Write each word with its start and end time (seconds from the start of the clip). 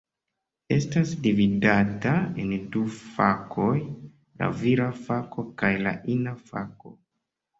Estas 0.75 1.09
dividata 1.25 2.13
en 2.43 2.53
du 2.75 2.81
fakoj: 2.95 3.75
la 4.43 4.49
vira 4.63 4.87
fako 5.01 5.45
kaj 5.63 5.73
la 5.89 5.93
ina 6.15 6.33
fako. 6.49 6.95